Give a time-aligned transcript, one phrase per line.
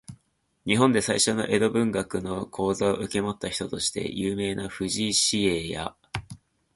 [0.65, 5.95] 日本で最初の江戸文学の講座を受け持った人として有名な藤井紫影や、